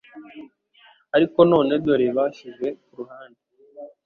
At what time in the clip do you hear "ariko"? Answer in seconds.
1.15-1.39